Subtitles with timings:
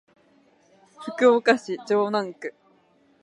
[0.97, 2.55] 福岡市城南区